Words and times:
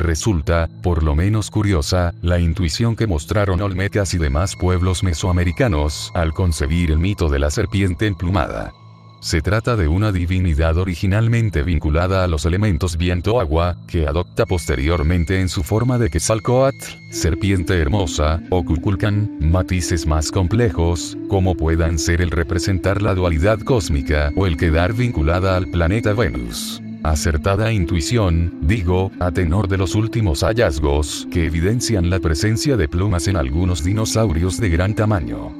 resulta, 0.00 0.68
por 0.82 1.04
lo 1.04 1.14
menos 1.14 1.50
curiosa, 1.50 2.12
la 2.22 2.40
intuición 2.40 2.96
que 2.96 3.06
mostraron 3.06 3.60
olmecas 3.60 4.14
y 4.14 4.18
demás 4.18 4.56
pueblos 4.56 5.04
mesoamericanos 5.04 6.10
al 6.14 6.32
concebir 6.32 6.90
el 6.90 6.98
mito 6.98 7.28
de 7.28 7.38
la 7.38 7.50
serpiente 7.50 8.06
emplumada. 8.06 8.72
Se 9.20 9.42
trata 9.42 9.76
de 9.76 9.86
una 9.86 10.12
divinidad 10.12 10.78
originalmente 10.78 11.62
vinculada 11.62 12.24
a 12.24 12.26
los 12.26 12.46
elementos 12.46 12.96
viento-agua, 12.96 13.76
que 13.86 14.06
adopta 14.06 14.46
posteriormente 14.46 15.40
en 15.40 15.50
su 15.50 15.62
forma 15.62 15.98
de 15.98 16.08
Quetzalcoatl, 16.08 17.12
serpiente 17.12 17.78
hermosa, 17.78 18.40
o 18.48 18.64
Kukulkan, 18.64 19.36
matices 19.40 20.06
más 20.06 20.30
complejos, 20.30 21.18
como 21.28 21.54
puedan 21.54 21.98
ser 21.98 22.22
el 22.22 22.30
representar 22.30 23.02
la 23.02 23.14
dualidad 23.14 23.60
cósmica 23.60 24.32
o 24.36 24.46
el 24.46 24.56
quedar 24.56 24.94
vinculada 24.94 25.54
al 25.54 25.66
planeta 25.66 26.14
Venus. 26.14 26.80
Acertada 27.02 27.72
intuición, 27.72 28.58
digo, 28.60 29.10
a 29.20 29.32
tenor 29.32 29.68
de 29.68 29.78
los 29.78 29.94
últimos 29.94 30.42
hallazgos 30.42 31.26
que 31.32 31.46
evidencian 31.46 32.10
la 32.10 32.20
presencia 32.20 32.76
de 32.76 32.88
plumas 32.88 33.26
en 33.26 33.36
algunos 33.36 33.82
dinosaurios 33.82 34.60
de 34.60 34.68
gran 34.68 34.94
tamaño. 34.94 35.50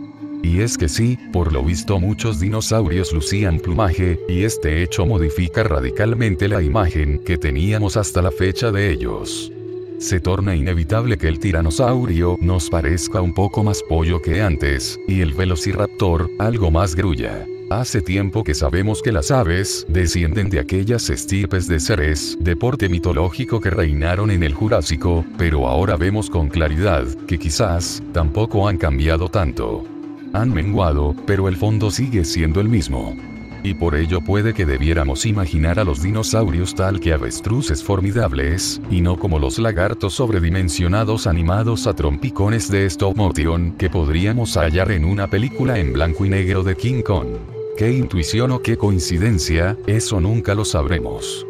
Y 0.42 0.60
es 0.60 0.76
que 0.76 0.88
sí, 0.88 1.18
por 1.32 1.52
lo 1.52 1.64
visto 1.64 1.98
muchos 1.98 2.40
dinosaurios 2.40 3.14
lucían 3.14 3.58
plumaje, 3.58 4.20
y 4.28 4.44
este 4.44 4.82
hecho 4.82 5.06
modifica 5.06 5.62
radicalmente 5.62 6.46
la 6.46 6.62
imagen 6.62 7.22
que 7.24 7.38
teníamos 7.38 7.96
hasta 7.96 8.20
la 8.20 8.30
fecha 8.30 8.70
de 8.70 8.90
ellos. 8.90 9.50
Se 9.98 10.20
torna 10.20 10.54
inevitable 10.54 11.16
que 11.16 11.28
el 11.28 11.38
tiranosaurio 11.38 12.36
nos 12.40 12.68
parezca 12.68 13.22
un 13.22 13.32
poco 13.32 13.64
más 13.64 13.82
pollo 13.82 14.20
que 14.20 14.42
antes, 14.42 15.00
y 15.08 15.22
el 15.22 15.32
velociraptor, 15.32 16.30
algo 16.38 16.70
más 16.70 16.94
grulla. 16.94 17.46
Hace 17.70 18.02
tiempo 18.02 18.42
que 18.42 18.54
sabemos 18.54 19.00
que 19.00 19.12
las 19.12 19.30
aves 19.30 19.86
descienden 19.88 20.50
de 20.50 20.58
aquellas 20.58 21.08
estirpes 21.08 21.68
de 21.68 21.78
seres, 21.78 22.36
deporte 22.40 22.88
mitológico 22.88 23.60
que 23.60 23.70
reinaron 23.70 24.30
en 24.32 24.42
el 24.42 24.54
Jurásico, 24.54 25.24
pero 25.38 25.68
ahora 25.68 25.96
vemos 25.96 26.28
con 26.28 26.48
claridad 26.48 27.06
que 27.28 27.38
quizás 27.38 28.02
tampoco 28.12 28.68
han 28.68 28.76
cambiado 28.76 29.28
tanto 29.28 29.84
han 30.32 30.52
menguado, 30.52 31.14
pero 31.26 31.48
el 31.48 31.56
fondo 31.56 31.90
sigue 31.90 32.24
siendo 32.24 32.60
el 32.60 32.68
mismo. 32.68 33.16
Y 33.62 33.74
por 33.74 33.94
ello 33.94 34.20
puede 34.22 34.54
que 34.54 34.64
debiéramos 34.64 35.26
imaginar 35.26 35.78
a 35.78 35.84
los 35.84 36.02
dinosaurios 36.02 36.74
tal 36.74 36.98
que 36.98 37.12
avestruces 37.12 37.84
formidables, 37.84 38.80
y 38.90 39.02
no 39.02 39.18
como 39.18 39.38
los 39.38 39.58
lagartos 39.58 40.14
sobredimensionados 40.14 41.26
animados 41.26 41.86
a 41.86 41.94
trompicones 41.94 42.70
de 42.70 42.86
stop 42.86 43.16
motion 43.16 43.72
que 43.72 43.90
podríamos 43.90 44.56
hallar 44.56 44.92
en 44.92 45.04
una 45.04 45.28
película 45.28 45.78
en 45.78 45.92
blanco 45.92 46.24
y 46.24 46.30
negro 46.30 46.62
de 46.62 46.76
King 46.76 47.02
Kong. 47.02 47.59
¿Qué 47.80 47.90
intuición 47.90 48.50
o 48.50 48.60
qué 48.60 48.76
coincidencia? 48.76 49.74
Eso 49.86 50.20
nunca 50.20 50.54
lo 50.54 50.66
sabremos 50.66 51.46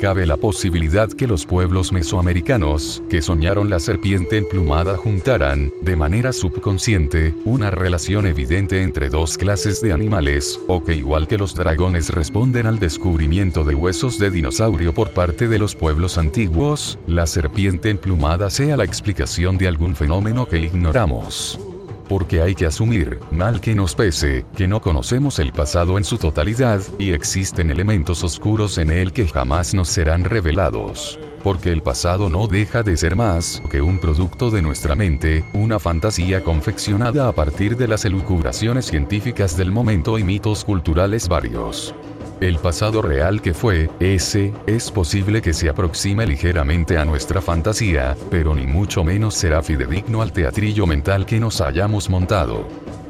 cabe 0.00 0.26
la 0.26 0.36
posibilidad 0.36 1.08
que 1.08 1.26
los 1.26 1.46
pueblos 1.46 1.90
mesoamericanos, 1.90 3.02
que 3.08 3.22
soñaron 3.22 3.70
la 3.70 3.80
serpiente 3.80 4.36
emplumada 4.36 4.98
juntaran, 4.98 5.72
de 5.80 5.96
manera 5.96 6.32
subconsciente, 6.34 7.32
una 7.46 7.70
relación 7.70 8.26
evidente 8.26 8.82
entre 8.82 9.08
dos 9.08 9.38
clases 9.38 9.80
de 9.80 9.92
animales, 9.92 10.60
o 10.68 10.84
que 10.84 10.94
igual 10.94 11.26
que 11.26 11.38
los 11.38 11.54
dragones 11.54 12.10
responden 12.10 12.66
al 12.66 12.78
descubrimiento 12.78 13.64
de 13.64 13.74
huesos 13.74 14.18
de 14.18 14.30
dinosaurio 14.30 14.92
por 14.92 15.10
parte 15.12 15.48
de 15.48 15.58
los 15.58 15.74
pueblos 15.74 16.18
antiguos, 16.18 16.98
la 17.06 17.26
serpiente 17.26 17.88
emplumada 17.88 18.50
sea 18.50 18.76
la 18.76 18.84
explicación 18.84 19.56
de 19.56 19.68
algún 19.68 19.96
fenómeno 19.96 20.46
que 20.46 20.58
ignoramos 20.58 21.58
porque 22.08 22.42
hay 22.42 22.54
que 22.54 22.66
asumir, 22.66 23.18
mal 23.30 23.60
que 23.60 23.74
nos 23.74 23.94
pese, 23.94 24.44
que 24.56 24.68
no 24.68 24.80
conocemos 24.80 25.38
el 25.38 25.52
pasado 25.52 25.98
en 25.98 26.04
su 26.04 26.18
totalidad, 26.18 26.80
y 26.98 27.12
existen 27.12 27.70
elementos 27.70 28.22
oscuros 28.24 28.78
en 28.78 28.90
él 28.90 29.12
que 29.12 29.26
jamás 29.26 29.74
nos 29.74 29.88
serán 29.88 30.24
revelados. 30.24 31.18
Porque 31.42 31.70
el 31.72 31.82
pasado 31.82 32.30
no 32.30 32.46
deja 32.46 32.82
de 32.82 32.96
ser 32.96 33.16
más 33.16 33.62
que 33.70 33.82
un 33.82 33.98
producto 33.98 34.50
de 34.50 34.62
nuestra 34.62 34.94
mente, 34.94 35.44
una 35.52 35.78
fantasía 35.78 36.42
confeccionada 36.42 37.28
a 37.28 37.32
partir 37.32 37.76
de 37.76 37.88
las 37.88 38.04
elucubraciones 38.04 38.86
científicas 38.86 39.56
del 39.56 39.70
momento 39.70 40.18
y 40.18 40.24
mitos 40.24 40.64
culturales 40.64 41.28
varios. 41.28 41.94
El 42.44 42.58
pasado 42.58 43.00
real 43.00 43.40
que 43.40 43.54
fue, 43.54 43.88
ese, 44.00 44.52
es 44.66 44.90
posible 44.90 45.40
que 45.40 45.54
se 45.54 45.70
aproxime 45.70 46.26
ligeramente 46.26 46.98
a 46.98 47.06
nuestra 47.06 47.40
fantasía, 47.40 48.18
pero 48.30 48.54
ni 48.54 48.66
mucho 48.66 49.02
menos 49.02 49.32
será 49.32 49.62
fidedigno 49.62 50.20
al 50.20 50.30
teatrillo 50.30 50.86
mental 50.86 51.24
que 51.24 51.40
nos 51.40 51.62
hayamos 51.62 52.10
montado. 52.10 52.68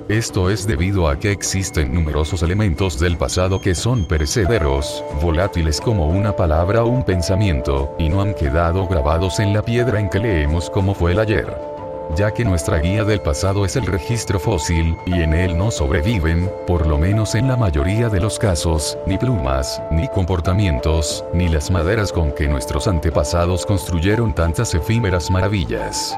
Esto 0.08 0.50
es 0.50 0.68
debido 0.68 1.08
a 1.08 1.18
que 1.18 1.32
existen 1.32 1.92
numerosos 1.92 2.44
elementos 2.44 3.00
del 3.00 3.18
pasado 3.18 3.60
que 3.60 3.74
son 3.74 4.06
perecederos, 4.06 5.02
volátiles 5.20 5.80
como 5.80 6.06
una 6.06 6.36
palabra 6.36 6.84
o 6.84 6.86
un 6.86 7.04
pensamiento, 7.04 7.92
y 7.98 8.10
no 8.10 8.22
han 8.22 8.34
quedado 8.34 8.86
grabados 8.86 9.40
en 9.40 9.52
la 9.52 9.64
piedra 9.64 9.98
en 9.98 10.10
que 10.10 10.20
leemos 10.20 10.70
como 10.70 10.94
fue 10.94 11.10
el 11.10 11.18
ayer 11.18 11.73
ya 12.16 12.32
que 12.32 12.44
nuestra 12.44 12.78
guía 12.78 13.04
del 13.04 13.20
pasado 13.20 13.64
es 13.64 13.76
el 13.76 13.86
registro 13.86 14.38
fósil, 14.38 14.96
y 15.06 15.22
en 15.22 15.34
él 15.34 15.56
no 15.56 15.70
sobreviven, 15.70 16.50
por 16.66 16.86
lo 16.86 16.98
menos 16.98 17.34
en 17.34 17.48
la 17.48 17.56
mayoría 17.56 18.08
de 18.08 18.20
los 18.20 18.38
casos, 18.38 18.98
ni 19.06 19.18
plumas, 19.18 19.82
ni 19.90 20.08
comportamientos, 20.08 21.24
ni 21.32 21.48
las 21.48 21.70
maderas 21.70 22.12
con 22.12 22.32
que 22.32 22.48
nuestros 22.48 22.86
antepasados 22.86 23.66
construyeron 23.66 24.34
tantas 24.34 24.74
efímeras 24.74 25.30
maravillas. 25.30 26.16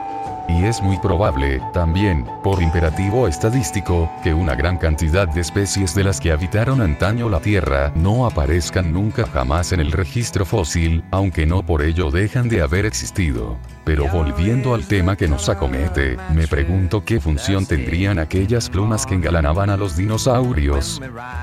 Y 0.48 0.64
es 0.64 0.80
muy 0.80 0.96
probable, 0.98 1.60
también, 1.72 2.24
por 2.44 2.62
imperativo 2.62 3.26
estadístico, 3.26 4.08
que 4.22 4.32
una 4.32 4.54
gran 4.54 4.78
cantidad 4.78 5.26
de 5.26 5.40
especies 5.40 5.94
de 5.94 6.04
las 6.04 6.20
que 6.20 6.30
habitaron 6.30 6.80
antaño 6.80 7.28
la 7.28 7.40
Tierra 7.40 7.92
no 7.96 8.26
aparezcan 8.26 8.92
nunca 8.92 9.26
jamás 9.26 9.72
en 9.72 9.80
el 9.80 9.90
registro 9.90 10.44
fósil, 10.44 11.04
aunque 11.10 11.46
no 11.46 11.64
por 11.66 11.82
ello 11.82 12.10
dejan 12.10 12.48
de 12.48 12.62
haber 12.62 12.86
existido. 12.86 13.56
Pero 13.86 14.08
volviendo 14.08 14.74
al 14.74 14.84
tema 14.84 15.14
que 15.14 15.28
nos 15.28 15.48
acomete, 15.48 16.16
me 16.34 16.48
pregunto 16.48 17.04
qué 17.04 17.20
función 17.20 17.66
tendrían 17.66 18.18
aquellas 18.18 18.68
plumas 18.68 19.06
que 19.06 19.14
engalanaban 19.14 19.70
a 19.70 19.76
los 19.76 19.96
dinosaurios. 19.96 21.00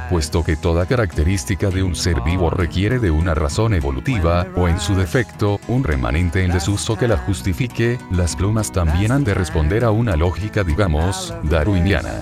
Puesto 0.10 0.44
que 0.44 0.58
toda 0.58 0.86
característica 0.86 1.70
de 1.70 1.84
un 1.84 1.96
ser 1.96 2.20
vivo 2.20 2.50
requiere 2.50 3.00
de 3.00 3.12
una 3.12 3.34
razón 3.34 3.74
evolutiva, 3.74 4.46
o 4.58 4.68
en 4.68 4.78
su 4.82 4.94
defecto, 4.94 5.62
un 5.70 5.86
remanente 5.86 6.44
en 6.44 6.52
desuso 6.52 6.98
que 6.98 7.08
la 7.08 7.18
justifique, 7.18 7.98
las 8.12 8.36
plumas 8.36 8.74
también 8.74 9.14
han 9.14 9.24
de 9.24 9.34
responder 9.34 9.86
a 9.86 9.92
una 9.92 10.18
lógica 10.18 10.66
digamos, 10.66 11.34
darwiniana. 11.44 12.20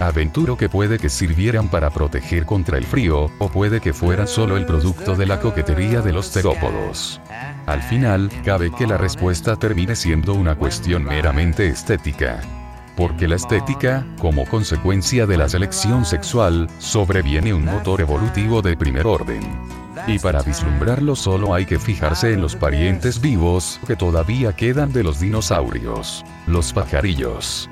Aventuro 0.00 0.56
que 0.56 0.70
puede 0.70 0.98
que 0.98 1.10
sirvieran 1.10 1.68
para 1.68 1.90
proteger 1.90 2.46
contra 2.46 2.78
el 2.78 2.84
frío, 2.84 3.30
o 3.38 3.48
puede 3.50 3.82
que 3.82 3.92
fueran 3.92 4.28
solo 4.28 4.56
el 4.56 4.64
producto 4.64 5.14
de 5.14 5.26
la 5.26 5.40
coquetería 5.40 6.00
de 6.00 6.12
los 6.12 6.32
terópodos. 6.32 7.20
Al 7.68 7.82
final, 7.82 8.30
cabe 8.46 8.70
que 8.70 8.86
la 8.86 8.96
respuesta 8.96 9.54
termine 9.54 9.94
siendo 9.94 10.32
una 10.32 10.54
cuestión 10.54 11.04
meramente 11.04 11.68
estética. 11.68 12.40
Porque 12.96 13.28
la 13.28 13.36
estética, 13.36 14.06
como 14.18 14.46
consecuencia 14.46 15.26
de 15.26 15.36
la 15.36 15.50
selección 15.50 16.06
sexual, 16.06 16.70
sobreviene 16.78 17.52
un 17.52 17.66
motor 17.66 18.00
evolutivo 18.00 18.62
de 18.62 18.74
primer 18.74 19.06
orden. 19.06 19.42
Y 20.06 20.18
para 20.18 20.40
vislumbrarlo 20.40 21.14
solo 21.14 21.52
hay 21.52 21.66
que 21.66 21.78
fijarse 21.78 22.32
en 22.32 22.40
los 22.40 22.56
parientes 22.56 23.20
vivos 23.20 23.78
que 23.86 23.96
todavía 23.96 24.54
quedan 24.54 24.90
de 24.90 25.04
los 25.04 25.20
dinosaurios, 25.20 26.24
los 26.46 26.72
pajarillos. 26.72 27.68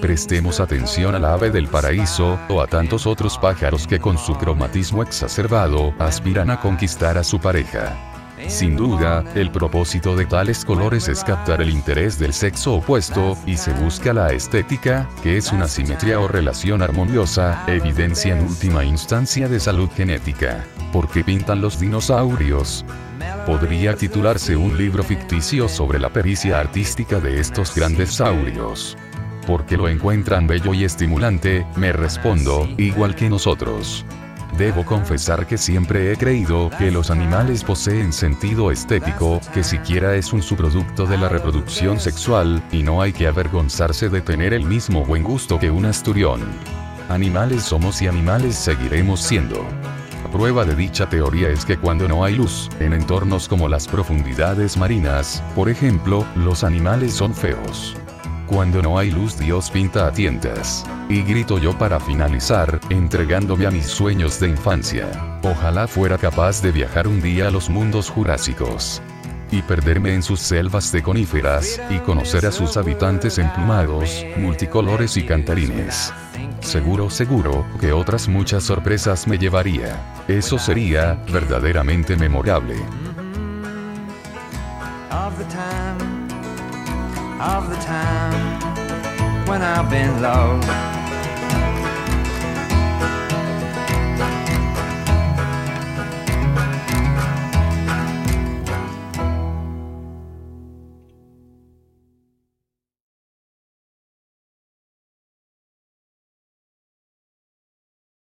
Prestemos 0.00 0.60
atención 0.60 1.16
al 1.16 1.24
ave 1.24 1.50
del 1.50 1.66
paraíso, 1.66 2.38
o 2.48 2.62
a 2.62 2.68
tantos 2.68 3.04
otros 3.04 3.36
pájaros 3.36 3.88
que 3.88 3.98
con 3.98 4.16
su 4.16 4.34
cromatismo 4.34 5.02
exacerbado 5.02 5.92
aspiran 5.98 6.50
a 6.50 6.60
conquistar 6.60 7.18
a 7.18 7.24
su 7.24 7.40
pareja. 7.40 8.09
Sin 8.48 8.76
duda, 8.76 9.24
el 9.34 9.50
propósito 9.50 10.16
de 10.16 10.26
tales 10.26 10.64
colores 10.64 11.08
es 11.08 11.22
captar 11.24 11.62
el 11.62 11.70
interés 11.70 12.18
del 12.18 12.32
sexo 12.32 12.74
opuesto, 12.74 13.36
y 13.46 13.56
se 13.56 13.72
busca 13.72 14.12
la 14.12 14.32
estética, 14.32 15.08
que 15.22 15.36
es 15.36 15.52
una 15.52 15.68
simetría 15.68 16.20
o 16.20 16.28
relación 16.28 16.82
armoniosa, 16.82 17.64
evidencia 17.66 18.36
en 18.36 18.44
última 18.44 18.84
instancia 18.84 19.48
de 19.48 19.60
salud 19.60 19.88
genética. 19.96 20.64
¿Por 20.92 21.08
qué 21.08 21.22
pintan 21.24 21.60
los 21.60 21.78
dinosaurios? 21.78 22.84
Podría 23.46 23.94
titularse 23.94 24.56
un 24.56 24.76
libro 24.76 25.02
ficticio 25.02 25.68
sobre 25.68 25.98
la 25.98 26.10
pericia 26.10 26.58
artística 26.58 27.20
de 27.20 27.40
estos 27.40 27.74
grandes 27.74 28.14
saurios 28.14 28.96
porque 29.46 29.76
lo 29.76 29.88
encuentran 29.88 30.46
bello 30.46 30.74
y 30.74 30.84
estimulante, 30.84 31.66
me 31.74 31.92
respondo, 31.92 32.68
igual 32.76 33.16
que 33.16 33.28
nosotros. 33.28 34.04
Debo 34.60 34.84
confesar 34.84 35.46
que 35.46 35.56
siempre 35.56 36.12
he 36.12 36.18
creído 36.18 36.68
que 36.76 36.90
los 36.90 37.10
animales 37.10 37.64
poseen 37.64 38.12
sentido 38.12 38.70
estético, 38.70 39.40
que 39.54 39.64
siquiera 39.64 40.16
es 40.16 40.34
un 40.34 40.42
subproducto 40.42 41.06
de 41.06 41.16
la 41.16 41.30
reproducción 41.30 41.98
sexual, 41.98 42.62
y 42.70 42.82
no 42.82 43.00
hay 43.00 43.14
que 43.14 43.26
avergonzarse 43.26 44.10
de 44.10 44.20
tener 44.20 44.52
el 44.52 44.64
mismo 44.64 45.02
buen 45.06 45.22
gusto 45.22 45.58
que 45.58 45.70
un 45.70 45.86
asturión. 45.86 46.42
Animales 47.08 47.62
somos 47.62 48.02
y 48.02 48.06
animales 48.06 48.54
seguiremos 48.54 49.20
siendo. 49.20 49.64
Prueba 50.30 50.66
de 50.66 50.76
dicha 50.76 51.08
teoría 51.08 51.48
es 51.48 51.64
que 51.64 51.78
cuando 51.78 52.06
no 52.06 52.22
hay 52.22 52.36
luz, 52.36 52.68
en 52.80 52.92
entornos 52.92 53.48
como 53.48 53.66
las 53.66 53.88
profundidades 53.88 54.76
marinas, 54.76 55.42
por 55.54 55.70
ejemplo, 55.70 56.26
los 56.36 56.64
animales 56.64 57.14
son 57.14 57.34
feos. 57.34 57.96
Cuando 58.50 58.82
no 58.82 58.98
hay 58.98 59.12
luz 59.12 59.38
Dios 59.38 59.70
pinta 59.70 60.08
a 60.08 60.12
tientas. 60.12 60.84
Y 61.08 61.22
grito 61.22 61.58
yo 61.58 61.78
para 61.78 62.00
finalizar, 62.00 62.80
entregándome 62.90 63.64
a 63.64 63.70
mis 63.70 63.86
sueños 63.86 64.40
de 64.40 64.48
infancia. 64.48 65.38
Ojalá 65.44 65.86
fuera 65.86 66.18
capaz 66.18 66.60
de 66.60 66.72
viajar 66.72 67.06
un 67.06 67.22
día 67.22 67.46
a 67.46 67.50
los 67.52 67.70
mundos 67.70 68.10
jurásicos. 68.10 69.00
y 69.52 69.62
perderme 69.62 70.14
en 70.14 70.22
sus 70.22 70.38
selvas 70.38 70.92
de 70.92 71.02
coníferas, 71.02 71.80
y 71.90 71.98
conocer 71.98 72.46
a 72.46 72.52
sus 72.52 72.76
habitantes 72.76 73.36
emplumados, 73.36 74.24
multicolores 74.36 75.16
y 75.16 75.24
cantarines. 75.24 76.12
Seguro, 76.60 77.10
seguro, 77.10 77.66
que 77.80 77.92
otras 77.92 78.28
muchas 78.28 78.62
sorpresas 78.62 79.26
me 79.26 79.38
llevaría. 79.38 80.22
Eso 80.28 80.56
sería, 80.56 81.14
verdaderamente 81.32 82.14
memorable. 82.14 82.76
Of 87.40 87.70
the 87.70 87.76
time, 87.76 88.60
when 89.46 89.62
I've 89.62 89.88
been 89.88 90.20
low. 90.20 90.99